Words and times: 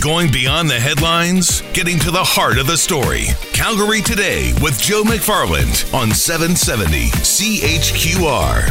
Going 0.00 0.32
beyond 0.32 0.70
the 0.70 0.80
headlines, 0.80 1.60
getting 1.74 1.98
to 1.98 2.10
the 2.10 2.24
heart 2.24 2.56
of 2.56 2.66
the 2.66 2.78
story. 2.78 3.26
Calgary 3.52 4.00
Today 4.00 4.54
with 4.62 4.80
Joe 4.80 5.02
McFarland 5.02 5.92
on 5.92 6.10
770 6.10 7.10
CHQR. 7.10 8.64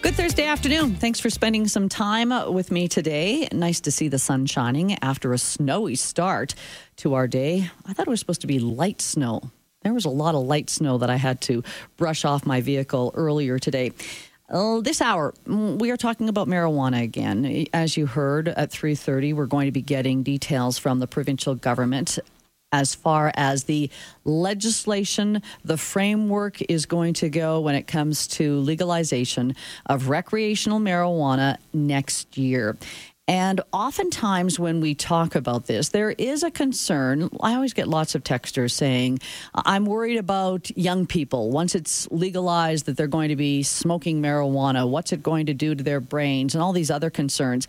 Good 0.00 0.14
Thursday 0.14 0.46
afternoon. 0.46 0.94
Thanks 0.94 1.20
for 1.20 1.28
spending 1.28 1.68
some 1.68 1.90
time 1.90 2.54
with 2.54 2.70
me 2.70 2.88
today. 2.88 3.48
Nice 3.52 3.80
to 3.80 3.90
see 3.90 4.08
the 4.08 4.18
sun 4.18 4.46
shining 4.46 4.96
after 5.02 5.34
a 5.34 5.38
snowy 5.38 5.96
start 5.96 6.54
to 6.96 7.12
our 7.12 7.28
day. 7.28 7.70
I 7.84 7.92
thought 7.92 8.06
it 8.06 8.10
was 8.10 8.20
supposed 8.20 8.40
to 8.40 8.46
be 8.46 8.60
light 8.60 9.02
snow. 9.02 9.50
There 9.82 9.92
was 9.92 10.06
a 10.06 10.10
lot 10.10 10.34
of 10.34 10.46
light 10.46 10.70
snow 10.70 10.96
that 10.96 11.10
I 11.10 11.16
had 11.16 11.42
to 11.42 11.62
brush 11.98 12.24
off 12.24 12.46
my 12.46 12.62
vehicle 12.62 13.12
earlier 13.14 13.58
today. 13.58 13.92
This 14.52 15.00
hour, 15.00 15.32
we 15.46 15.90
are 15.90 15.96
talking 15.96 16.28
about 16.28 16.46
marijuana 16.46 17.02
again. 17.02 17.66
As 17.72 17.96
you 17.96 18.04
heard 18.04 18.48
at 18.48 18.70
3:30, 18.70 19.32
we're 19.32 19.46
going 19.46 19.64
to 19.64 19.72
be 19.72 19.80
getting 19.80 20.22
details 20.22 20.76
from 20.76 20.98
the 20.98 21.06
provincial 21.06 21.54
government 21.54 22.18
as 22.70 22.94
far 22.94 23.32
as 23.34 23.64
the 23.64 23.90
legislation, 24.24 25.42
the 25.64 25.76
framework 25.76 26.60
is 26.70 26.86
going 26.86 27.14
to 27.14 27.28
go 27.28 27.60
when 27.60 27.74
it 27.74 27.86
comes 27.86 28.26
to 28.26 28.58
legalization 28.60 29.54
of 29.86 30.08
recreational 30.08 30.80
marijuana 30.80 31.56
next 31.72 32.36
year. 32.36 32.76
And 33.28 33.60
oftentimes, 33.72 34.58
when 34.58 34.80
we 34.80 34.94
talk 34.96 35.36
about 35.36 35.66
this, 35.66 35.90
there 35.90 36.10
is 36.10 36.42
a 36.42 36.50
concern. 36.50 37.30
I 37.40 37.54
always 37.54 37.72
get 37.72 37.86
lots 37.86 38.16
of 38.16 38.24
texters 38.24 38.72
saying, 38.72 39.20
I'm 39.54 39.86
worried 39.86 40.18
about 40.18 40.76
young 40.76 41.06
people. 41.06 41.50
Once 41.50 41.76
it's 41.76 42.10
legalized, 42.10 42.86
that 42.86 42.96
they're 42.96 43.06
going 43.06 43.28
to 43.28 43.36
be 43.36 43.62
smoking 43.62 44.20
marijuana. 44.20 44.88
What's 44.88 45.12
it 45.12 45.22
going 45.22 45.46
to 45.46 45.54
do 45.54 45.74
to 45.74 45.84
their 45.84 46.00
brains? 46.00 46.54
And 46.54 46.62
all 46.62 46.72
these 46.72 46.90
other 46.90 47.10
concerns. 47.10 47.68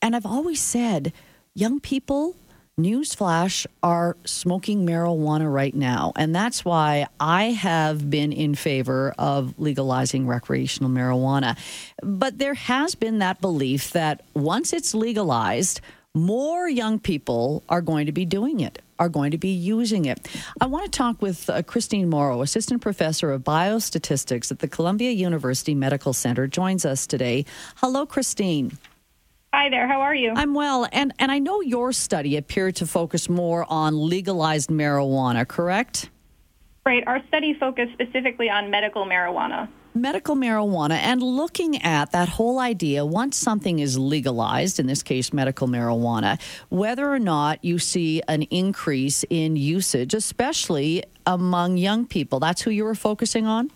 And 0.00 0.16
I've 0.16 0.26
always 0.26 0.60
said, 0.60 1.12
young 1.54 1.80
people 1.80 2.34
Newsflash 2.78 3.66
are 3.82 4.16
smoking 4.24 4.86
marijuana 4.86 5.52
right 5.52 5.74
now. 5.74 6.12
And 6.16 6.34
that's 6.34 6.64
why 6.64 7.08
I 7.18 7.46
have 7.46 8.08
been 8.08 8.32
in 8.32 8.54
favor 8.54 9.14
of 9.18 9.58
legalizing 9.58 10.26
recreational 10.26 10.90
marijuana. 10.90 11.58
But 12.02 12.38
there 12.38 12.54
has 12.54 12.94
been 12.94 13.18
that 13.18 13.40
belief 13.40 13.90
that 13.92 14.22
once 14.34 14.72
it's 14.72 14.94
legalized, 14.94 15.80
more 16.14 16.68
young 16.68 16.98
people 16.98 17.62
are 17.68 17.82
going 17.82 18.06
to 18.06 18.12
be 18.12 18.24
doing 18.24 18.60
it, 18.60 18.80
are 18.98 19.08
going 19.08 19.32
to 19.32 19.38
be 19.38 19.50
using 19.50 20.04
it. 20.04 20.28
I 20.60 20.66
want 20.66 20.84
to 20.84 20.90
talk 20.90 21.20
with 21.20 21.50
uh, 21.50 21.62
Christine 21.62 22.08
Mauro, 22.08 22.42
Assistant 22.42 22.80
Professor 22.80 23.32
of 23.32 23.42
Biostatistics 23.42 24.50
at 24.50 24.60
the 24.60 24.68
Columbia 24.68 25.10
University 25.10 25.74
Medical 25.74 26.12
Center, 26.12 26.46
joins 26.46 26.84
us 26.84 27.06
today. 27.06 27.44
Hello, 27.76 28.06
Christine. 28.06 28.78
Hi 29.54 29.70
there. 29.70 29.88
How 29.88 30.02
are 30.02 30.14
you? 30.14 30.34
I'm 30.36 30.52
well, 30.52 30.86
and 30.92 31.12
and 31.18 31.32
I 31.32 31.38
know 31.38 31.62
your 31.62 31.92
study 31.92 32.36
appeared 32.36 32.76
to 32.76 32.86
focus 32.86 33.30
more 33.30 33.64
on 33.70 33.98
legalized 33.98 34.68
marijuana, 34.68 35.48
correct? 35.48 36.10
Right. 36.84 37.02
Our 37.06 37.22
study 37.28 37.54
focused 37.58 37.94
specifically 37.94 38.50
on 38.50 38.70
medical 38.70 39.06
marijuana. 39.06 39.68
Medical 39.94 40.36
marijuana, 40.36 40.98
and 40.98 41.22
looking 41.22 41.82
at 41.82 42.12
that 42.12 42.28
whole 42.28 42.58
idea 42.58 43.06
once 43.06 43.38
something 43.38 43.78
is 43.78 43.98
legalized, 43.98 44.78
in 44.78 44.86
this 44.86 45.02
case, 45.02 45.32
medical 45.32 45.66
marijuana, 45.66 46.38
whether 46.68 47.10
or 47.10 47.18
not 47.18 47.64
you 47.64 47.78
see 47.78 48.20
an 48.28 48.42
increase 48.42 49.24
in 49.30 49.56
usage, 49.56 50.12
especially 50.12 51.02
among 51.26 51.78
young 51.78 52.06
people. 52.06 52.38
That's 52.38 52.60
who 52.62 52.70
you 52.70 52.84
were 52.84 52.94
focusing 52.94 53.46
on? 53.46 53.70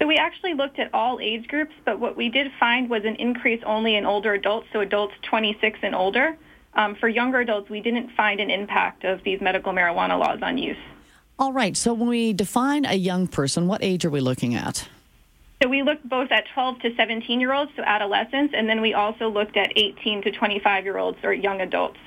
So 0.00 0.08
we 0.08 0.16
actually 0.16 0.54
looked 0.54 0.78
at 0.78 0.92
all 0.92 1.20
age 1.20 1.46
groups, 1.48 1.72
but 1.84 2.00
what 2.00 2.16
we 2.16 2.28
did 2.28 2.50
find 2.58 2.90
was 2.90 3.04
an 3.04 3.16
increase 3.16 3.62
only 3.64 3.96
in 3.96 4.04
older 4.04 4.34
adults, 4.34 4.66
so 4.72 4.80
adults 4.80 5.14
26 5.22 5.78
and 5.82 5.94
older. 5.94 6.36
Um, 6.74 6.96
for 6.96 7.08
younger 7.08 7.40
adults, 7.40 7.70
we 7.70 7.80
didn't 7.80 8.10
find 8.16 8.40
an 8.40 8.50
impact 8.50 9.04
of 9.04 9.22
these 9.22 9.40
medical 9.40 9.72
marijuana 9.72 10.18
laws 10.18 10.40
on 10.42 10.58
use. 10.58 10.76
All 11.38 11.52
right. 11.52 11.76
So 11.76 11.94
when 11.94 12.08
we 12.08 12.32
define 12.32 12.84
a 12.84 12.94
young 12.94 13.28
person, 13.28 13.66
what 13.68 13.82
age 13.82 14.04
are 14.04 14.10
we 14.10 14.20
looking 14.20 14.54
at? 14.54 14.88
So 15.62 15.68
we 15.68 15.82
looked 15.82 16.08
both 16.08 16.30
at 16.32 16.44
12 16.52 16.80
to 16.80 16.94
17 16.96 17.40
year 17.40 17.52
olds, 17.52 17.70
so 17.76 17.82
adolescents, 17.84 18.52
and 18.56 18.68
then 18.68 18.80
we 18.80 18.92
also 18.92 19.28
looked 19.28 19.56
at 19.56 19.72
18 19.76 20.22
to 20.22 20.32
25 20.32 20.84
year 20.84 20.98
olds 20.98 21.18
or 21.22 21.32
young 21.32 21.60
adults. 21.60 21.98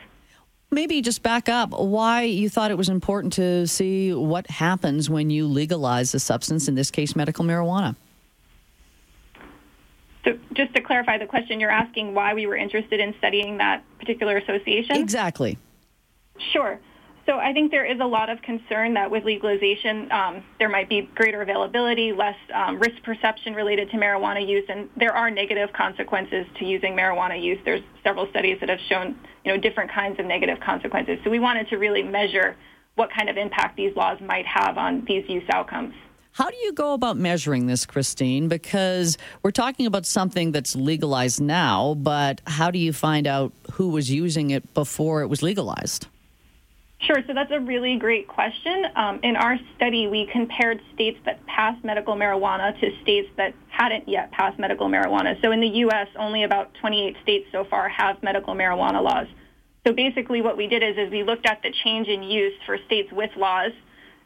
Maybe 0.70 1.02
just 1.02 1.24
back 1.24 1.48
up 1.48 1.72
why 1.72 2.24
you 2.24 2.50
thought 2.50 2.72
it 2.72 2.78
was 2.78 2.90
important 2.90 3.34
to 3.34 3.66
see 3.68 4.14
what 4.14 4.50
happens 4.50 5.10
when 5.10 5.30
you 5.30 5.48
legalize 5.48 6.14
a 6.14 6.20
substance, 6.20 6.68
in 6.68 6.76
this 6.76 6.92
case, 6.92 7.16
medical 7.16 7.46
marijuana. 7.46 7.96
So, 10.26 10.38
just 10.54 10.74
to 10.76 10.82
clarify 10.82 11.18
the 11.18 11.26
question, 11.26 11.62
you're 11.62 11.72
asking 11.72 12.14
why 12.14 12.34
we 12.34 12.48
were 12.48 12.58
interested 12.58 13.00
in 13.00 13.16
studying 13.18 13.58
that 13.60 13.82
particular 13.98 14.36
association? 14.36 14.98
Exactly. 14.98 15.58
Sure. 16.52 16.80
So 17.28 17.40
I 17.40 17.52
think 17.52 17.72
there 17.72 17.84
is 17.84 18.00
a 18.00 18.06
lot 18.06 18.30
of 18.30 18.42
concern 18.42 18.94
that 18.94 19.12
with 19.12 19.26
legalization, 19.26 20.10
um, 20.14 20.44
there 20.60 20.70
might 20.70 20.88
be 20.88 21.02
greater 21.14 21.42
availability, 21.42 22.14
less 22.14 22.38
um, 22.54 22.80
risk 22.80 23.04
perception 23.04 23.54
related 23.54 23.92
to 23.92 23.98
marijuana 23.98 24.48
use, 24.48 24.64
and 24.70 24.90
there 24.96 25.14
are 25.14 25.30
negative 25.30 25.74
consequences 25.74 26.46
to 26.58 26.66
using 26.66 26.96
marijuana 26.96 27.42
use. 27.42 27.60
There's 27.66 27.84
several 28.02 28.30
studies 28.30 28.62
that 28.62 28.70
have 28.70 28.80
shown, 28.88 29.20
you 29.44 29.52
know, 29.52 29.58
different 29.58 29.92
kinds 29.92 30.22
of 30.22 30.26
negative 30.26 30.62
consequences. 30.62 31.20
So 31.26 31.30
we 31.30 31.40
wanted 31.40 31.68
to 31.68 31.78
really 31.78 32.02
measure 32.02 32.56
what 32.96 33.10
kind 33.12 33.30
of 33.30 33.36
impact 33.36 33.76
these 33.76 33.94
laws 33.98 34.22
might 34.22 34.46
have 34.46 34.78
on 34.78 35.04
these 35.06 35.28
use 35.28 35.44
outcomes. 35.50 35.94
How 36.32 36.50
do 36.50 36.56
you 36.56 36.72
go 36.72 36.94
about 36.94 37.18
measuring 37.18 37.68
this, 37.68 37.86
Christine? 37.86 38.48
Because 38.48 39.18
we're 39.44 39.52
talking 39.52 39.86
about 39.86 40.06
something 40.06 40.54
that's 40.54 40.78
legalized 40.78 41.42
now, 41.42 41.96
but 41.96 42.40
how 42.48 42.72
do 42.72 42.80
you 42.80 42.94
find 42.94 43.28
out 43.28 43.52
who 43.74 43.90
was 43.90 44.10
using 44.10 44.52
it 44.52 44.74
before 44.74 45.22
it 45.24 45.28
was 45.28 45.42
legalized? 45.42 46.08
Sure. 47.00 47.18
So 47.28 47.34
that's 47.34 47.52
a 47.52 47.60
really 47.60 47.98
great 47.98 48.28
question. 48.28 48.86
Um, 48.96 49.20
in 49.22 49.36
our 49.36 49.58
study, 49.76 50.08
we 50.08 50.28
compared 50.32 50.82
states 50.96 51.20
that 51.26 51.46
passed 51.46 51.84
medical 51.84 52.16
marijuana 52.16 52.78
to 52.80 52.90
states 53.04 53.30
that 53.38 53.54
hadn't 53.70 54.10
yet 54.10 54.32
passed 54.32 54.58
medical 54.58 54.88
marijuana. 54.88 55.40
So 55.44 55.52
in 55.52 55.62
the 55.62 55.68
U.S., 55.68 56.08
only 56.18 56.44
about 56.44 56.74
28 56.82 57.16
states 57.22 57.46
so 57.52 57.66
far 57.70 57.88
have 57.88 58.22
medical 58.24 58.56
marijuana 58.56 59.04
laws. 59.04 59.28
So 59.86 59.94
basically 59.94 60.42
what 60.42 60.58
we 60.58 60.68
did 60.68 60.82
is, 60.82 60.98
is 60.98 61.12
we 61.12 61.24
looked 61.24 61.46
at 61.46 61.62
the 61.62 61.72
change 61.84 62.08
in 62.08 62.24
use 62.24 62.54
for 62.66 62.78
states 62.88 63.10
with 63.12 63.30
laws 63.38 63.72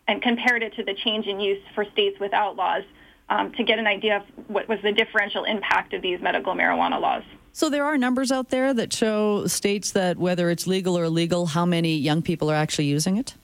and 0.07 0.21
compared 0.21 0.63
it 0.63 0.73
to 0.75 0.83
the 0.83 0.95
change 1.03 1.27
in 1.27 1.39
use 1.39 1.61
for 1.75 1.85
states 1.91 2.17
without 2.19 2.55
laws 2.55 2.83
um, 3.29 3.51
to 3.53 3.63
get 3.63 3.79
an 3.79 3.85
idea 3.85 4.17
of 4.17 4.23
what 4.47 4.67
was 4.67 4.79
the 4.81 4.91
differential 4.91 5.43
impact 5.43 5.93
of 5.93 6.01
these 6.01 6.19
medical 6.21 6.55
marijuana 6.55 6.99
laws. 6.99 7.23
So 7.53 7.69
there 7.69 7.85
are 7.85 7.97
numbers 7.97 8.31
out 8.31 8.49
there 8.49 8.73
that 8.73 8.93
show 8.93 9.45
states 9.47 9.91
that 9.91 10.17
whether 10.17 10.49
it's 10.49 10.67
legal 10.67 10.97
or 10.97 11.03
illegal, 11.05 11.47
how 11.47 11.65
many 11.65 11.97
young 11.97 12.21
people 12.21 12.49
are 12.49 12.55
actually 12.55 12.85
using 12.85 13.17
it? 13.17 13.35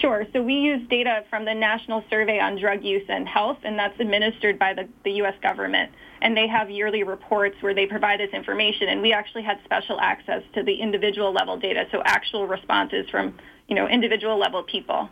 Sure. 0.00 0.26
So 0.32 0.42
we 0.42 0.54
use 0.54 0.86
data 0.88 1.24
from 1.30 1.44
the 1.44 1.54
National 1.54 2.02
Survey 2.10 2.40
on 2.40 2.58
Drug 2.58 2.82
Use 2.82 3.04
and 3.08 3.26
Health, 3.28 3.58
and 3.62 3.78
that's 3.78 3.98
administered 4.00 4.58
by 4.58 4.74
the, 4.74 4.88
the 5.04 5.12
U.S. 5.12 5.34
government. 5.40 5.92
And 6.20 6.36
they 6.36 6.48
have 6.48 6.70
yearly 6.70 7.04
reports 7.04 7.56
where 7.60 7.72
they 7.72 7.86
provide 7.86 8.18
this 8.18 8.30
information, 8.32 8.88
and 8.88 9.00
we 9.00 9.12
actually 9.12 9.42
had 9.42 9.60
special 9.64 10.00
access 10.00 10.42
to 10.54 10.64
the 10.64 10.74
individual 10.74 11.32
level 11.32 11.56
data, 11.56 11.86
so 11.92 12.02
actual 12.04 12.48
responses 12.48 13.08
from 13.10 13.38
you 13.68 13.76
know 13.76 13.86
individual 13.86 14.38
level 14.38 14.62
people. 14.64 15.08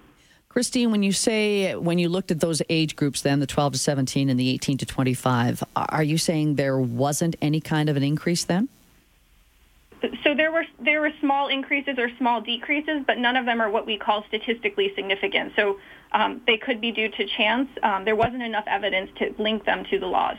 Christine, 0.55 0.93
when 0.93 1.03
you 1.03 1.11
say 1.11 1.75
when 1.75 1.99
you 1.99 2.09
looked 2.09 2.31
at 2.31 2.39
those 2.39 2.63
age 2.69 2.95
groups, 2.95 3.23
then 3.23 3.41
the 3.41 3.47
12 3.47 3.73
to 3.73 3.79
17 3.81 4.29
and 4.29 4.39
the 4.39 4.51
18 4.51 4.79
to 4.79 4.87
25, 4.87 5.65
are 5.75 6.03
you 6.05 6.17
saying 6.17 6.55
there 6.55 6.79
wasn't 6.79 7.35
any 7.43 7.61
kind 7.61 7.89
of 7.89 7.97
an 7.97 8.05
increase 8.05 8.45
then? 8.45 8.69
So 10.23 10.33
there 10.37 10.53
were 10.53 10.65
there 10.79 11.01
were 11.01 11.11
small 11.19 11.49
increases 11.49 11.99
or 11.99 12.09
small 12.19 12.41
decreases, 12.41 13.03
but 13.05 13.19
none 13.19 13.35
of 13.35 13.47
them 13.47 13.61
are 13.61 13.69
what 13.69 13.85
we 13.85 13.99
call 13.99 14.23
statistically 14.29 14.93
significant. 14.95 15.55
So 15.57 15.81
um, 16.13 16.41
they 16.47 16.57
could 16.57 16.81
be 16.81 16.93
due 16.93 17.09
to 17.09 17.27
chance. 17.27 17.69
Um, 17.83 18.05
there 18.05 18.15
wasn't 18.15 18.45
enough 18.45 18.69
evidence 18.69 19.11
to 19.17 19.35
link 19.43 19.65
them 19.65 19.85
to 19.91 19.99
the 19.99 20.07
laws. 20.07 20.37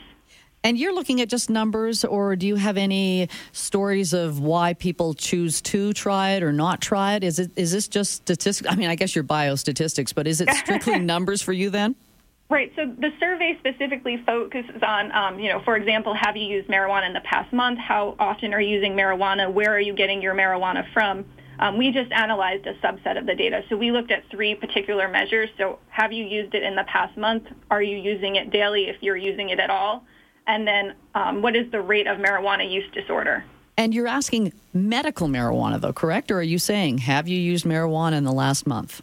And 0.66 0.80
you're 0.80 0.96
looking 0.96 1.22
at 1.22 1.30
just 1.30 1.52
numbers, 1.52 2.04
or 2.04 2.36
do 2.36 2.48
you 2.48 2.56
have 2.56 2.76
any 2.76 3.30
stories 3.52 4.14
of 4.14 4.40
why 4.40 4.74
people 4.74 5.14
choose 5.14 5.62
to 5.62 5.94
try 5.94 6.32
it 6.32 6.42
or 6.42 6.52
not 6.52 6.82
try 6.82 7.14
it? 7.14 7.24
Is 7.24 7.38
it 7.38 7.52
is 7.56 7.72
this 7.72 7.88
just 7.88 8.14
statistics? 8.14 8.68
I 8.68 8.76
mean, 8.76 8.90
I 8.90 8.96
guess 8.96 9.14
you're 9.14 9.24
biostatistics, 9.24 10.16
but 10.16 10.26
is 10.26 10.42
it 10.42 10.50
strictly 10.56 10.98
numbers 11.14 11.44
for 11.44 11.54
you 11.54 11.70
then? 11.70 11.96
Right. 12.50 12.74
So 12.76 12.92
the 12.98 13.12
survey 13.20 13.56
specifically 13.60 14.24
focuses 14.26 14.82
on, 14.82 15.12
um, 15.12 15.40
you 15.40 15.50
know, 15.50 15.62
for 15.64 15.78
example, 15.78 16.16
have 16.16 16.36
you 16.36 16.48
used 16.48 16.68
marijuana 16.68 17.06
in 17.06 17.14
the 17.14 17.22
past 17.22 17.54
month? 17.54 17.78
How 17.78 18.16
often 18.18 18.52
are 18.52 18.60
you 18.60 18.74
using 18.74 18.94
marijuana? 18.94 19.54
Where 19.54 19.72
are 19.72 19.80
you 19.80 19.94
getting 19.94 20.20
your 20.20 20.34
marijuana 20.34 20.92
from? 20.94 21.26
Um, 21.60 21.78
we 21.78 21.92
just 21.92 22.12
analyzed 22.12 22.66
a 22.66 22.74
subset 22.84 23.20
of 23.20 23.28
the 23.28 23.36
data. 23.36 23.62
So 23.70 23.78
we 23.78 23.92
looked 23.92 24.10
at 24.10 24.24
three 24.32 24.56
particular 24.56 25.10
measures. 25.10 25.50
So 25.60 25.78
have 25.90 26.12
you 26.12 26.26
used 26.26 26.56
it 26.56 26.64
in 26.64 26.76
the 26.76 26.86
past 26.86 27.16
month? 27.18 27.44
Are 27.70 27.84
you 27.84 27.98
using 27.98 28.36
it 28.38 28.50
daily 28.50 28.86
if 28.86 28.96
you're 29.02 29.16
using 29.16 29.50
it 29.50 29.60
at 29.60 29.70
all? 29.70 30.04
And 30.48 30.68
then 30.68 30.94
um, 31.14 31.42
what 31.42 31.56
is 31.56 31.70
the 31.72 31.82
rate 31.82 32.08
of 32.08 32.18
marijuana 32.18 32.70
use 32.70 32.90
disorder. 32.94 33.44
And 33.78 33.94
you're 33.94 34.08
asking 34.08 34.54
medical 34.74 35.28
marijuana, 35.28 35.82
though, 35.82 35.94
correct? 35.94 36.32
Or 36.32 36.40
are 36.40 36.44
you 36.44 36.60
saying, 36.60 37.00
have 37.00 37.28
you 37.28 37.38
used 37.38 37.66
marijuana 37.66 38.14
in 38.14 38.24
the 38.24 38.32
last 38.32 38.66
month? 38.66 39.02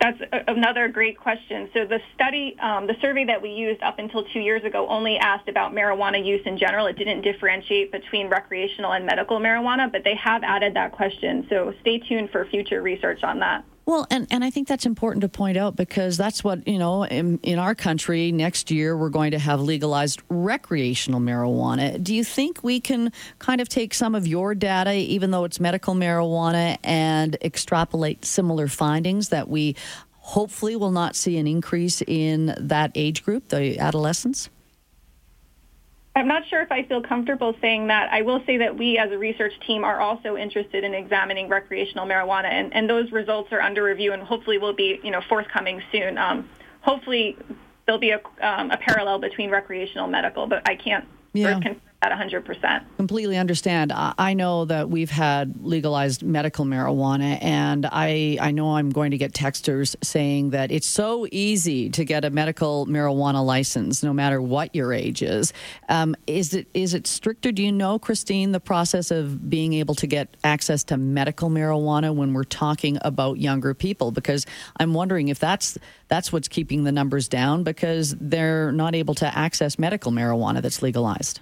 That's 0.00 0.20
a, 0.32 0.44
another 0.52 0.88
great 0.88 1.18
question. 1.18 1.68
So 1.74 1.84
the 1.84 2.00
study, 2.14 2.56
um, 2.60 2.86
the 2.86 2.94
survey 3.00 3.24
that 3.24 3.42
we 3.42 3.50
used 3.50 3.82
up 3.82 3.98
until 3.98 4.24
two 4.24 4.38
years 4.38 4.64
ago 4.64 4.86
only 4.88 5.18
asked 5.18 5.48
about 5.48 5.72
marijuana 5.72 6.24
use 6.24 6.40
in 6.46 6.56
general. 6.56 6.86
It 6.86 6.96
didn't 6.96 7.22
differentiate 7.22 7.90
between 7.90 8.28
recreational 8.28 8.92
and 8.92 9.04
medical 9.04 9.40
marijuana, 9.40 9.90
but 9.90 10.04
they 10.04 10.14
have 10.14 10.42
added 10.44 10.74
that 10.74 10.92
question. 10.92 11.46
So 11.50 11.74
stay 11.80 11.98
tuned 11.98 12.30
for 12.30 12.44
future 12.46 12.80
research 12.80 13.24
on 13.24 13.40
that. 13.40 13.64
Well, 13.90 14.06
and, 14.08 14.28
and 14.30 14.44
I 14.44 14.50
think 14.50 14.68
that's 14.68 14.86
important 14.86 15.22
to 15.22 15.28
point 15.28 15.56
out 15.56 15.74
because 15.74 16.16
that's 16.16 16.44
what, 16.44 16.68
you 16.68 16.78
know, 16.78 17.02
in, 17.02 17.40
in 17.42 17.58
our 17.58 17.74
country 17.74 18.30
next 18.30 18.70
year, 18.70 18.96
we're 18.96 19.08
going 19.08 19.32
to 19.32 19.38
have 19.40 19.60
legalized 19.60 20.22
recreational 20.28 21.18
marijuana. 21.18 22.00
Do 22.00 22.14
you 22.14 22.22
think 22.22 22.62
we 22.62 22.78
can 22.78 23.10
kind 23.40 23.60
of 23.60 23.68
take 23.68 23.92
some 23.92 24.14
of 24.14 24.28
your 24.28 24.54
data, 24.54 24.92
even 24.92 25.32
though 25.32 25.42
it's 25.42 25.58
medical 25.58 25.96
marijuana, 25.96 26.78
and 26.84 27.36
extrapolate 27.42 28.24
similar 28.24 28.68
findings 28.68 29.30
that 29.30 29.48
we 29.48 29.74
hopefully 30.18 30.76
will 30.76 30.92
not 30.92 31.16
see 31.16 31.36
an 31.36 31.48
increase 31.48 32.00
in 32.06 32.54
that 32.58 32.92
age 32.94 33.24
group, 33.24 33.48
the 33.48 33.76
adolescents? 33.80 34.50
I'm 36.16 36.26
not 36.26 36.42
sure 36.48 36.60
if 36.60 36.72
I 36.72 36.82
feel 36.84 37.02
comfortable 37.02 37.54
saying 37.60 37.86
that. 37.86 38.12
I 38.12 38.22
will 38.22 38.42
say 38.44 38.56
that 38.58 38.76
we 38.76 38.98
as 38.98 39.12
a 39.12 39.18
research 39.18 39.52
team 39.66 39.84
are 39.84 40.00
also 40.00 40.36
interested 40.36 40.82
in 40.82 40.92
examining 40.92 41.48
recreational 41.48 42.06
marijuana, 42.06 42.50
and, 42.50 42.74
and 42.74 42.90
those 42.90 43.12
results 43.12 43.52
are 43.52 43.60
under 43.60 43.84
review 43.84 44.12
and 44.12 44.22
hopefully 44.22 44.58
will 44.58 44.74
be, 44.74 44.98
you 45.04 45.10
know, 45.10 45.20
forthcoming 45.28 45.80
soon. 45.92 46.18
Um, 46.18 46.48
hopefully 46.80 47.36
there'll 47.86 48.00
be 48.00 48.10
a, 48.10 48.20
um, 48.42 48.70
a 48.70 48.76
parallel 48.76 49.20
between 49.20 49.50
recreational 49.50 50.04
and 50.04 50.12
medical, 50.12 50.46
but 50.46 50.68
I 50.68 50.74
can't 50.74 51.06
yeah 51.32 51.60
at 52.02 52.12
100%. 52.12 52.82
Completely 52.96 53.36
understand. 53.36 53.92
I 53.94 54.32
know 54.32 54.64
that 54.64 54.88
we've 54.88 55.10
had 55.10 55.62
legalized 55.62 56.22
medical 56.22 56.64
marijuana, 56.64 57.38
and 57.42 57.84
I, 57.84 58.38
I 58.40 58.52
know 58.52 58.76
I'm 58.76 58.88
going 58.88 59.10
to 59.10 59.18
get 59.18 59.34
texters 59.34 59.94
saying 60.02 60.50
that 60.50 60.70
it's 60.72 60.86
so 60.86 61.26
easy 61.30 61.90
to 61.90 62.04
get 62.06 62.24
a 62.24 62.30
medical 62.30 62.86
marijuana 62.86 63.44
license, 63.44 64.02
no 64.02 64.14
matter 64.14 64.40
what 64.40 64.74
your 64.74 64.94
age 64.94 65.22
is. 65.22 65.52
Um, 65.90 66.16
is 66.26 66.54
it 66.54 66.68
is 66.72 66.94
it 66.94 67.06
stricter? 67.06 67.52
Do 67.52 67.62
you 67.62 67.72
know, 67.72 67.98
Christine, 67.98 68.52
the 68.52 68.60
process 68.60 69.10
of 69.10 69.50
being 69.50 69.74
able 69.74 69.94
to 69.96 70.06
get 70.06 70.36
access 70.42 70.84
to 70.84 70.96
medical 70.96 71.50
marijuana 71.50 72.14
when 72.14 72.32
we're 72.32 72.44
talking 72.44 72.96
about 73.02 73.38
younger 73.38 73.74
people? 73.74 74.10
Because 74.10 74.46
I'm 74.78 74.94
wondering 74.94 75.28
if 75.28 75.38
that's 75.38 75.76
that's 76.08 76.32
what's 76.32 76.48
keeping 76.48 76.84
the 76.84 76.92
numbers 76.92 77.28
down 77.28 77.62
because 77.62 78.16
they're 78.18 78.72
not 78.72 78.94
able 78.94 79.14
to 79.16 79.38
access 79.38 79.78
medical 79.78 80.12
marijuana 80.12 80.62
that's 80.62 80.80
legalized. 80.80 81.40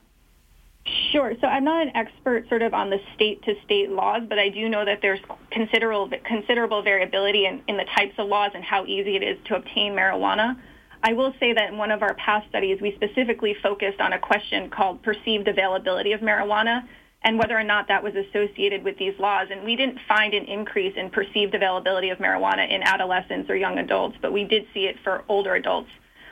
Sure. 1.13 1.35
So 1.41 1.47
I'm 1.47 1.65
not 1.65 1.83
an 1.83 1.97
expert 1.97 2.49
sort 2.49 2.63
of 2.63 2.75
on 2.75 2.91
the 2.91 2.99
state 3.15 3.43
to 3.45 3.55
state 3.65 3.91
laws, 3.91 4.23
but 4.29 4.39
I 4.39 4.49
do 4.49 4.69
know 4.69 4.85
that 4.85 5.01
there's 5.01 5.21
considerable 5.51 6.11
considerable 6.25 6.83
variability 6.83 7.47
in, 7.47 7.63
in 7.67 7.77
the 7.77 7.87
types 7.97 8.15
of 8.19 8.29
laws 8.29 8.53
and 8.55 8.63
how 8.63 8.85
easy 8.85 9.17
it 9.17 9.23
is 9.23 9.39
to 9.47 9.57
obtain 9.57 9.93
marijuana. 9.93 10.57
I 11.03 11.13
will 11.13 11.33
say 11.39 11.53
that 11.53 11.71
in 11.71 11.79
one 11.79 11.91
of 11.91 12.03
our 12.03 12.15
past 12.15 12.49
studies, 12.49 12.81
we 12.81 12.95
specifically 12.97 13.55
focused 13.63 14.01
on 14.01 14.13
a 14.13 14.19
question 14.19 14.69
called 14.69 15.03
perceived 15.03 15.49
availability 15.49 16.13
of 16.13 16.21
marijuana 16.21 16.87
and 17.23 17.39
whether 17.39 17.59
or 17.59 17.65
not 17.65 17.89
that 17.89 18.03
was 18.03 18.15
associated 18.15 18.85
with 18.85 18.97
these 18.99 19.15
laws. 19.19 19.49
And 19.51 19.65
we 19.65 19.77
didn't 19.77 19.99
find 20.07 20.35
an 20.35 20.45
increase 20.45 20.95
in 20.97 21.11
perceived 21.11 21.55
availability 21.55 22.11
of 22.11 22.19
marijuana 22.19 22.71
in 22.71 22.83
adolescents 22.83 23.51
or 23.51 23.57
young 23.57 23.79
adults, 23.79 24.17
but 24.21 24.33
we 24.33 24.45
did 24.45 24.67
see 24.75 24.87
it 24.87 24.97
for 25.03 25.25
older 25.29 25.55
adults. 25.55 25.91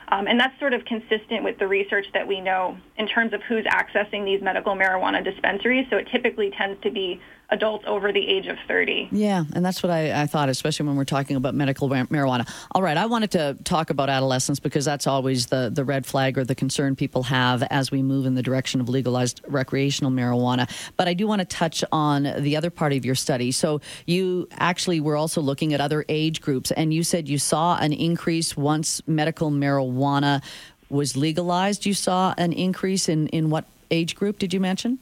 Um, 0.09 0.27
and 0.27 0.39
that's 0.39 0.57
sort 0.59 0.73
of 0.73 0.85
consistent 0.85 1.43
with 1.43 1.59
the 1.59 1.67
research 1.67 2.07
that 2.13 2.27
we 2.27 2.39
know 2.39 2.77
in 2.97 3.07
terms 3.07 3.33
of 3.33 3.41
who's 3.43 3.65
accessing 3.65 4.23
these 4.23 4.41
medical 4.41 4.73
marijuana 4.75 5.23
dispensaries. 5.23 5.85
So 5.89 5.97
it 5.97 6.07
typically 6.11 6.51
tends 6.51 6.81
to 6.83 6.91
be 6.91 7.19
adults 7.49 7.85
over 7.87 8.11
the 8.11 8.27
age 8.27 8.47
of 8.47 8.57
30. 8.67 9.09
Yeah, 9.11 9.45
and 9.53 9.65
that's 9.65 9.81
what 9.81 9.91
I, 9.91 10.23
I, 10.23 10.27
thought, 10.27 10.49
especially 10.49 10.85
when 10.85 10.97
we're 10.97 11.05
talking 11.05 11.37
about 11.37 11.55
medical 11.55 11.89
marijuana. 11.89 12.49
All 12.73 12.81
right, 12.81 12.97
I 12.97 13.05
wanted 13.05 13.31
to 13.31 13.57
talk 13.63 13.89
about 13.89 14.09
adolescents 14.09 14.59
because 14.59 14.83
that's 14.83 15.07
always 15.07 15.45
the, 15.45 15.71
the 15.73 15.85
red 15.85 16.05
flag 16.05 16.37
or 16.37 16.43
the 16.43 16.55
concern 16.55 16.95
people 16.95 17.23
have 17.23 17.63
as 17.63 17.89
we 17.89 18.03
move 18.03 18.25
in 18.25 18.35
the 18.35 18.43
direction 18.43 18.81
of 18.81 18.89
legalized 18.89 19.41
recreational 19.47 20.11
marijuana. 20.11 20.69
But 20.97 21.07
I 21.07 21.13
do 21.13 21.25
want 21.25 21.39
to 21.39 21.45
touch 21.45 21.83
on 21.91 22.23
the 22.39 22.57
other 22.57 22.69
part 22.69 22.91
of 22.91 23.05
your 23.05 23.15
study. 23.15 23.51
So 23.51 23.79
you 24.05 24.47
actually 24.51 24.99
were 24.99 25.15
also 25.15 25.41
looking 25.41 25.73
at 25.73 25.79
other 25.79 26.03
age 26.09 26.41
groups, 26.41 26.71
and 26.71 26.93
you 26.93 27.03
said 27.03 27.29
you 27.29 27.37
saw 27.37 27.77
an 27.77 27.93
increase 27.93 28.57
once 28.57 29.01
medical 29.07 29.51
marijuana 29.51 30.43
was 30.89 31.15
legalized. 31.15 31.85
You 31.85 31.93
saw 31.93 32.33
an 32.37 32.53
increase 32.53 33.07
in, 33.07 33.27
in 33.27 33.49
what 33.49 33.65
age 33.89 34.15
group 34.15 34.39
did 34.39 34.53
you 34.53 34.59
mention? 34.59 34.99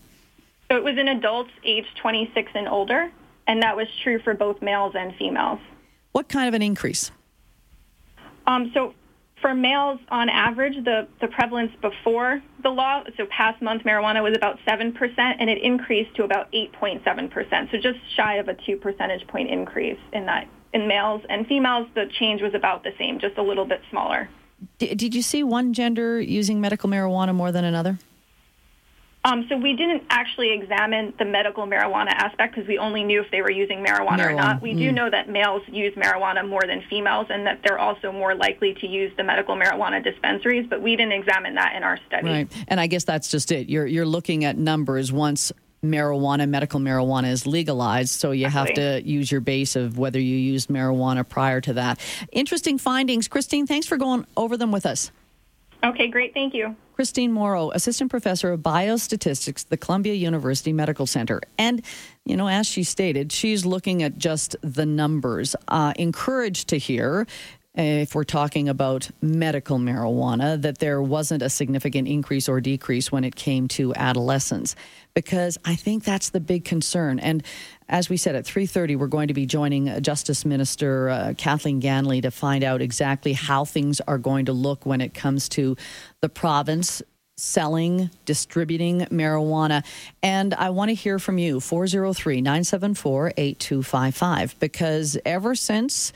So 0.69 0.77
it 0.77 0.83
was 0.83 0.97
in 0.97 1.07
adults 1.07 1.51
age 1.63 1.85
26 2.01 2.51
and 2.56 2.67
older, 2.67 3.12
and 3.47 3.62
that 3.62 3.75
was 3.75 3.88
true 4.03 4.19
for 4.19 4.33
both 4.33 4.62
males 4.62 4.94
and 4.95 5.15
females. 5.15 5.59
What 6.12 6.27
kind 6.27 6.47
of 6.47 6.53
an 6.53 6.62
increase? 6.62 7.12
Um, 8.47 8.71
so 8.73 8.94
for 9.41 9.53
males, 9.53 10.00
on 10.09 10.29
average, 10.29 10.83
the, 10.83 11.07
the 11.21 11.27
prevalence 11.27 11.71
before 11.81 12.41
the 12.63 12.69
law, 12.69 13.03
so 13.17 13.25
past 13.25 13.62
month 13.62 13.83
marijuana 13.83 14.23
was 14.23 14.35
about 14.35 14.57
7%, 14.67 14.94
and 15.17 15.50
it 15.50 15.62
increased 15.62 16.15
to 16.15 16.23
about 16.23 16.51
8.7%, 16.51 17.71
so 17.71 17.77
just 17.77 18.00
shy 18.15 18.35
of 18.35 18.47
a 18.47 18.56
2 18.65 18.77
percentage 18.77 19.27
point 19.27 19.50
increase 19.50 20.00
in 20.13 20.25
that. 20.25 20.47
In 20.73 20.88
males 20.88 21.21
and 21.29 21.47
females, 21.47 21.88
the 21.95 22.06
change 22.19 22.41
was 22.41 22.53
about 22.53 22.83
the 22.83 22.91
same, 22.97 23.19
just 23.19 23.38
a 23.38 23.44
little 23.44 23.65
bit 23.65 23.81
smaller. 23.89 24.29
did 24.77 25.13
you 25.13 25.21
see 25.21 25.44
one 25.44 25.73
gender 25.73 26.19
using 26.19 26.59
medical 26.59 26.89
marijuana 26.89 27.33
more 27.33 27.51
than 27.51 27.63
another? 27.65 28.00
Um, 29.25 29.48
so 29.50 29.57
we 29.57 29.75
didn't 29.75 30.04
actually 30.12 30.54
examine 30.54 31.12
the 31.18 31.25
medical 31.25 31.66
marijuana 31.66 32.12
aspect 32.12 32.54
because 32.54 32.68
we 32.68 32.77
only 32.77 33.04
knew 33.04 33.22
if 33.22 33.31
they 33.31 33.42
were 33.42 33.51
using 33.51 33.83
marijuana, 33.83 34.19
marijuana. 34.19 34.30
or 34.30 34.33
not. 34.33 34.62
We 34.62 34.74
mm. 34.74 34.77
do 34.77 34.92
know 34.92 35.10
that 35.10 35.27
males 35.27 35.63
use 35.68 35.95
marijuana 35.95 36.48
more 36.48 36.62
than 36.66 36.83
females 36.88 37.25
and 37.31 37.45
that 37.48 37.62
they're 37.63 37.80
also 37.80 38.12
more 38.12 38.36
likely 38.36 38.75
to 38.75 38.88
use 38.88 39.12
the 39.18 39.24
medical 39.24 39.56
marijuana 39.56 40.04
dispensaries, 40.04 40.68
but 40.69 40.80
we 40.80 40.95
didn't 40.95 41.13
examine 41.13 41.56
that 41.56 41.75
in 41.75 41.81
our 41.81 41.98
study. 42.06 42.27
Right. 42.27 42.66
And 42.68 42.80
I 42.80 42.86
guess 42.86 43.04
that's 43.04 43.31
just 43.31 43.51
it. 43.51 43.68
You're, 43.68 43.88
you're 43.88 44.06
looking 44.06 44.45
at 44.45 44.60
numbers 44.60 45.12
once 45.12 45.51
marijuana, 45.83 46.48
medical 46.48 46.80
marijuana 46.80 47.31
is 47.31 47.48
legalized. 47.48 48.12
So 48.12 48.30
you 48.30 48.48
have 48.48 48.74
to 48.75 49.01
use 49.04 49.31
your 49.31 49.42
base 49.42 49.75
of 49.75 49.98
whether 49.98 50.19
you 50.19 50.36
used 50.36 50.69
marijuana 50.69 51.28
prior 51.28 51.62
to 51.62 51.74
that. 51.74 52.00
Interesting 52.31 52.78
findings. 52.78 53.28
Christine, 53.28 53.66
thanks 53.66 53.88
for 53.88 53.98
going 53.98 54.28
over 54.38 54.56
them 54.56 54.71
with 54.71 54.86
us. 54.86 55.12
Okay, 55.83 56.10
great. 56.10 56.33
Thank 56.33 56.54
you. 56.54 56.75
Christine 56.95 57.33
Mauro, 57.33 57.71
Assistant 57.71 58.09
Professor 58.09 58.53
of 58.53 58.62
Biostatistics 58.62 59.65
at 59.65 59.69
the 59.69 59.75
Columbia 59.75 60.13
University 60.13 60.71
Medical 60.71 61.06
Center. 61.06 61.42
And, 61.57 61.81
you 62.25 62.38
know, 62.38 62.47
as 62.47 62.68
she 62.68 62.83
stated, 62.83 63.33
she's 63.33 63.65
looking 63.65 64.01
at 64.01 64.18
just 64.18 64.56
the 64.62 64.86
numbers. 64.86 65.57
Uh, 65.68 65.92
encouraged 65.97 66.69
to 66.69 66.77
hear 66.77 67.27
if 67.75 68.16
we're 68.16 68.24
talking 68.24 68.69
about 68.69 69.10
medical 69.22 69.77
marijuana, 69.77 70.62
that 70.62 70.80
there 70.80 71.01
wasn't 71.01 71.42
a 71.42 71.50
significant 71.50 72.07
increase 72.07 72.48
or 72.48 72.62
decrease 72.62 73.12
when 73.12 73.24
it 73.24 73.36
came 73.36 73.68
to 73.69 73.94
adolescents, 73.95 74.75
because 75.13 75.57
I 75.66 75.75
think 75.75 76.04
that's 76.04 76.30
the 76.30 76.39
big 76.39 76.63
concern. 76.63 77.19
And 77.19 77.44
as 77.90 78.09
we 78.09 78.18
said 78.18 78.35
at 78.35 78.45
3:30, 78.45 78.97
we're 78.97 79.07
going 79.07 79.28
to 79.28 79.33
be 79.33 79.45
joining 79.45 80.02
Justice 80.02 80.45
Minister 80.45 81.09
uh, 81.09 81.33
Kathleen 81.38 81.81
Ganley 81.81 82.21
to 82.21 82.31
find 82.31 82.64
out 82.64 82.81
exactly 82.81 83.33
how 83.33 83.66
things 83.66 83.99
are 84.02 84.18
going 84.18 84.45
to 84.45 84.54
look 84.54 84.85
when 84.85 85.02
it 85.02 85.14
comes 85.14 85.49
to 85.49 85.76
the 86.21 86.30
province 86.30 87.02
selling, 87.38 88.09
distributing 88.23 89.02
marijuana. 89.11 89.83
And 90.23 90.54
I 90.54 90.69
want 90.69 90.90
to 90.90 90.95
hear 90.95 91.19
from 91.19 91.38
you, 91.38 91.59
403 91.59 92.42
974 92.42 93.33
8255, 93.35 94.59
because 94.59 95.18
ever 95.26 95.54
since 95.54 96.14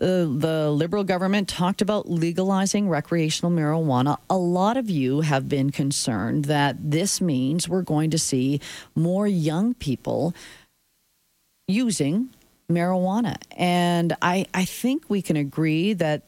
uh, 0.00 0.26
the 0.28 0.70
Liberal 0.70 1.04
government 1.04 1.48
talked 1.48 1.80
about 1.80 2.10
legalizing 2.10 2.88
recreational 2.88 3.50
marijuana. 3.50 4.18
A 4.28 4.36
lot 4.36 4.76
of 4.76 4.90
you 4.90 5.22
have 5.22 5.48
been 5.48 5.70
concerned 5.70 6.46
that 6.46 6.90
this 6.90 7.20
means 7.20 7.68
we're 7.68 7.82
going 7.82 8.10
to 8.10 8.18
see 8.18 8.60
more 8.94 9.26
young 9.26 9.74
people 9.74 10.34
using 11.66 12.30
marijuana. 12.70 13.36
And 13.56 14.16
I, 14.20 14.46
I 14.52 14.64
think 14.64 15.08
we 15.08 15.22
can 15.22 15.36
agree 15.36 15.94
that 15.94 16.22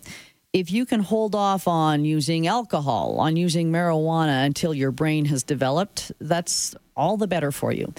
if 0.52 0.72
you 0.72 0.86
can 0.86 1.00
hold 1.00 1.34
off 1.34 1.68
on 1.68 2.04
using 2.04 2.46
alcohol, 2.46 3.16
on 3.20 3.36
using 3.36 3.70
marijuana 3.70 4.46
until 4.46 4.72
your 4.72 4.90
brain 4.90 5.26
has 5.26 5.42
developed, 5.42 6.10
that's 6.20 6.74
all 6.96 7.16
the 7.16 7.26
better 7.26 7.52
for 7.52 7.70
you. 7.72 7.92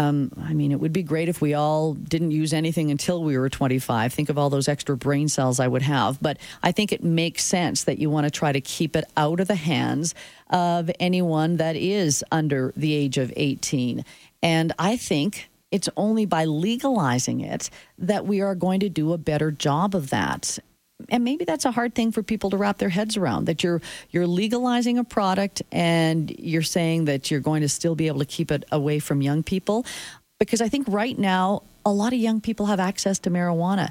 Um, 0.00 0.32
I 0.42 0.54
mean, 0.54 0.72
it 0.72 0.80
would 0.80 0.94
be 0.94 1.02
great 1.02 1.28
if 1.28 1.42
we 1.42 1.52
all 1.52 1.92
didn't 1.92 2.30
use 2.30 2.54
anything 2.54 2.90
until 2.90 3.22
we 3.22 3.36
were 3.36 3.50
25. 3.50 4.14
Think 4.14 4.30
of 4.30 4.38
all 4.38 4.48
those 4.48 4.66
extra 4.66 4.96
brain 4.96 5.28
cells 5.28 5.60
I 5.60 5.68
would 5.68 5.82
have. 5.82 6.22
But 6.22 6.38
I 6.62 6.72
think 6.72 6.90
it 6.90 7.04
makes 7.04 7.44
sense 7.44 7.84
that 7.84 7.98
you 7.98 8.08
want 8.08 8.24
to 8.24 8.30
try 8.30 8.50
to 8.50 8.62
keep 8.62 8.96
it 8.96 9.04
out 9.18 9.40
of 9.40 9.48
the 9.48 9.56
hands 9.56 10.14
of 10.48 10.90
anyone 10.98 11.58
that 11.58 11.76
is 11.76 12.24
under 12.32 12.72
the 12.76 12.94
age 12.94 13.18
of 13.18 13.30
18. 13.36 14.02
And 14.42 14.72
I 14.78 14.96
think 14.96 15.50
it's 15.70 15.90
only 15.98 16.24
by 16.24 16.46
legalizing 16.46 17.40
it 17.40 17.68
that 17.98 18.24
we 18.24 18.40
are 18.40 18.54
going 18.54 18.80
to 18.80 18.88
do 18.88 19.12
a 19.12 19.18
better 19.18 19.50
job 19.50 19.94
of 19.94 20.08
that 20.08 20.58
and 21.08 21.24
maybe 21.24 21.44
that's 21.44 21.64
a 21.64 21.70
hard 21.70 21.94
thing 21.94 22.12
for 22.12 22.22
people 22.22 22.50
to 22.50 22.56
wrap 22.56 22.78
their 22.78 22.88
heads 22.88 23.16
around 23.16 23.46
that 23.46 23.62
you're 23.62 23.80
you're 24.10 24.26
legalizing 24.26 24.98
a 24.98 25.04
product 25.04 25.62
and 25.72 26.30
you're 26.38 26.62
saying 26.62 27.06
that 27.06 27.30
you're 27.30 27.40
going 27.40 27.62
to 27.62 27.68
still 27.68 27.94
be 27.94 28.06
able 28.06 28.18
to 28.18 28.24
keep 28.24 28.50
it 28.50 28.64
away 28.70 28.98
from 28.98 29.22
young 29.22 29.42
people 29.42 29.84
because 30.38 30.60
I 30.60 30.68
think 30.68 30.86
right 30.88 31.18
now 31.18 31.62
a 31.84 31.92
lot 31.92 32.12
of 32.12 32.18
young 32.18 32.40
people 32.40 32.66
have 32.66 32.80
access 32.80 33.18
to 33.20 33.30
marijuana. 33.30 33.90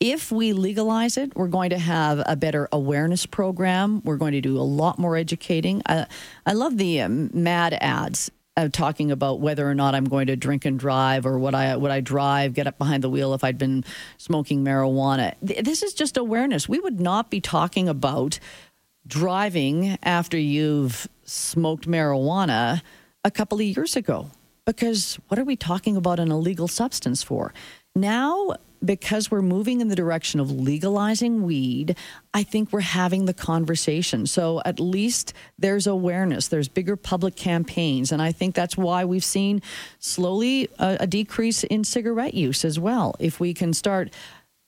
if 0.00 0.30
we 0.30 0.52
legalize 0.52 1.16
it, 1.16 1.34
we're 1.34 1.48
going 1.48 1.70
to 1.70 1.78
have 1.78 2.22
a 2.24 2.36
better 2.36 2.68
awareness 2.70 3.26
program. 3.26 4.00
We're 4.04 4.16
going 4.16 4.32
to 4.32 4.40
do 4.40 4.56
a 4.56 4.62
lot 4.62 4.96
more 4.96 5.16
educating. 5.16 5.82
I, 5.86 6.06
love 6.52 6.78
the 6.78 7.00
um, 7.00 7.30
MADD 7.34 7.76
ads 7.80 8.30
uh, 8.58 8.68
talking 8.72 9.12
about 9.12 9.38
whether 9.38 9.68
or 9.68 9.74
not 9.74 9.94
I'm 9.94 10.06
going 10.06 10.26
to 10.26 10.36
drink 10.36 10.64
and 10.64 10.78
drive 10.78 11.26
or 11.26 11.38
what 11.38 11.54
I 11.54 11.76
would 11.76 11.92
I 11.92 12.00
drive, 12.00 12.54
get 12.54 12.66
up 12.66 12.76
behind 12.76 13.04
the 13.04 13.08
wheel 13.08 13.32
if 13.32 13.44
I'd 13.44 13.56
been 13.56 13.84
smoking 14.16 14.64
marijuana. 14.64 15.34
This 15.40 15.84
is 15.84 15.94
just 15.94 16.16
awareness. 16.16 16.68
We 16.68 16.80
would 16.80 16.98
not 16.98 17.30
be 17.30 17.40
talking 17.40 17.88
about 17.88 18.40
driving 19.06 19.96
after 20.02 20.36
you've 20.36 21.08
smoked 21.22 21.86
marijuana 21.86 22.82
a 23.24 23.30
couple 23.30 23.60
of 23.60 23.64
years 23.64 23.94
ago 23.94 24.30
because 24.66 25.20
what 25.28 25.38
are 25.38 25.44
we 25.44 25.54
talking 25.54 25.96
about 25.96 26.18
an 26.18 26.32
illegal 26.32 26.66
substance 26.66 27.22
for? 27.22 27.54
Now 27.94 28.54
because 28.84 29.30
we're 29.30 29.42
moving 29.42 29.80
in 29.80 29.88
the 29.88 29.96
direction 29.96 30.40
of 30.40 30.50
legalizing 30.50 31.42
weed, 31.42 31.96
I 32.32 32.42
think 32.42 32.72
we're 32.72 32.80
having 32.80 33.24
the 33.24 33.34
conversation. 33.34 34.26
So 34.26 34.62
at 34.64 34.78
least 34.78 35.32
there's 35.58 35.86
awareness, 35.86 36.48
there's 36.48 36.68
bigger 36.68 36.96
public 36.96 37.36
campaigns. 37.36 38.12
And 38.12 38.22
I 38.22 38.32
think 38.32 38.54
that's 38.54 38.76
why 38.76 39.04
we've 39.04 39.24
seen 39.24 39.62
slowly 39.98 40.68
a, 40.78 40.98
a 41.00 41.06
decrease 41.06 41.64
in 41.64 41.84
cigarette 41.84 42.34
use 42.34 42.64
as 42.64 42.78
well. 42.78 43.14
If 43.18 43.40
we 43.40 43.54
can 43.54 43.72
start 43.72 44.12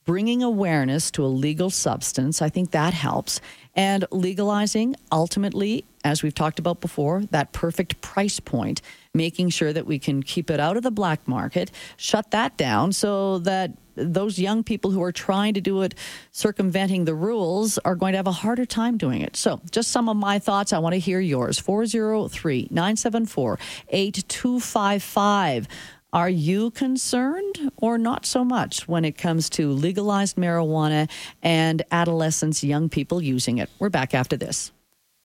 bringing 0.05 0.41
awareness 0.43 1.11
to 1.11 1.23
a 1.23 1.27
legal 1.27 1.69
substance, 1.69 2.41
I 2.41 2.49
think 2.49 2.71
that 2.71 2.93
helps. 2.93 3.39
And 3.75 4.05
legalizing, 4.11 4.95
ultimately, 5.11 5.85
as 6.03 6.23
we've 6.23 6.35
talked 6.35 6.59
about 6.59 6.81
before, 6.81 7.21
that 7.31 7.53
perfect 7.53 8.01
price 8.01 8.39
point, 8.39 8.81
making 9.13 9.49
sure 9.49 9.73
that 9.73 9.85
we 9.85 9.99
can 9.99 10.23
keep 10.23 10.49
it 10.49 10.59
out 10.59 10.77
of 10.77 10.83
the 10.83 10.91
black 10.91 11.27
market, 11.27 11.71
shut 11.97 12.31
that 12.31 12.55
down 12.57 12.93
so 12.93 13.39
that 13.39 13.71
those 13.95 14.39
young 14.39 14.63
people 14.63 14.91
who 14.91 15.03
are 15.03 15.11
trying 15.11 15.53
to 15.53 15.61
do 15.61 15.81
it 15.81 15.95
circumventing 16.31 17.03
the 17.05 17.13
rules 17.13 17.77
are 17.79 17.95
going 17.95 18.13
to 18.13 18.17
have 18.17 18.27
a 18.27 18.31
harder 18.31 18.65
time 18.65 18.97
doing 18.97 19.21
it. 19.21 19.35
So, 19.35 19.59
just 19.71 19.91
some 19.91 20.07
of 20.07 20.15
my 20.15 20.39
thoughts. 20.39 20.71
I 20.71 20.79
want 20.79 20.93
to 20.93 20.99
hear 20.99 21.19
yours. 21.19 21.59
403 21.59 22.69
974 22.71 23.59
8255. 23.89 25.67
Are 26.13 26.29
you 26.29 26.71
concerned 26.71 27.71
or 27.77 27.97
not 27.97 28.25
so 28.25 28.43
much 28.43 28.85
when 28.85 29.05
it 29.05 29.17
comes 29.17 29.49
to 29.51 29.71
legalized 29.71 30.35
marijuana 30.35 31.09
and 31.41 31.83
adolescents, 31.89 32.65
young 32.65 32.89
people 32.89 33.21
using 33.21 33.59
it? 33.59 33.69
We're 33.79 33.89
back 33.89 34.13
after 34.13 34.35
this. 34.35 34.73